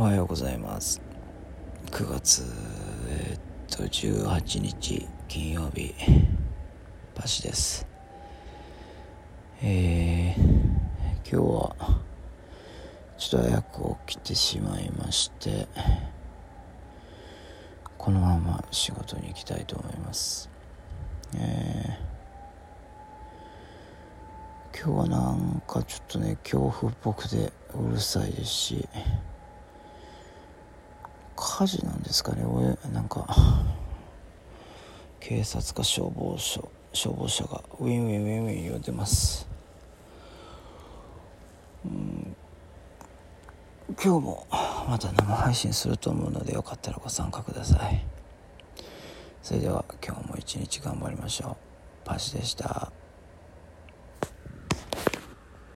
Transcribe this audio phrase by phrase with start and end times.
[0.00, 1.00] おはようございます。
[1.90, 2.44] 9月
[3.08, 5.92] え、っと18日金曜日
[7.16, 7.84] パシです。
[9.60, 10.42] えー、
[11.28, 11.98] 今日は
[13.18, 15.66] ちょっと早く起きてしまいまして
[17.98, 20.48] このまま仕事に行きたいと思います。
[21.34, 28.88] えー、今日はなんかちょっとね恐怖っぽくてうるさいですし
[31.58, 32.44] 火事なんですかね？
[32.44, 33.26] 俺なんか
[35.18, 39.48] 警察か消防署消防車がウィンウィンウィンウィン言うてます。
[41.84, 42.36] うん。
[44.00, 44.46] 今日も
[44.88, 48.06] また生配信すると思うのでよかったらご参加ください。
[49.42, 51.56] それでは今日も一日頑張りましょ
[52.04, 52.06] う。
[52.06, 52.92] パシでした。